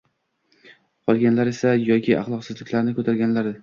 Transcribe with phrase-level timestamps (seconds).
[1.11, 3.57] Qolganlar esa— yoki axloqsizliklarni «ko‘targan»lar